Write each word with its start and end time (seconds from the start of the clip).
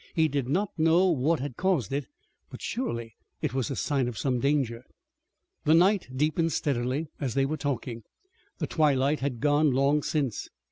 He 0.15 0.27
did 0.27 0.49
not 0.49 0.71
know 0.79 1.05
what 1.11 1.41
had 1.41 1.57
caused 1.57 1.93
it, 1.93 2.07
but 2.49 2.59
surely 2.59 3.13
it 3.39 3.53
was 3.53 3.69
a 3.69 3.75
sign 3.75 4.07
of 4.07 4.17
some 4.17 4.39
danger. 4.39 4.83
The 5.63 5.75
night 5.75 6.07
deepened 6.15 6.53
steadily 6.53 7.09
as 7.19 7.35
they 7.35 7.45
were 7.45 7.55
talking. 7.55 8.01
The 8.57 8.65
twilight 8.65 9.19
had 9.19 9.39
gone 9.41 9.69
long 9.73 10.01
since. 10.01 10.49